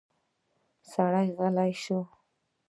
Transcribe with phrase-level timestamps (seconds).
[0.91, 1.99] سړی غلی شو.